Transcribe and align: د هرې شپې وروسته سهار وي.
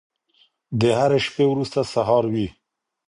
د 0.79 0.81
هرې 0.99 1.19
شپې 1.25 1.45
وروسته 1.49 1.79
سهار 1.93 2.23
وي. 2.33 2.47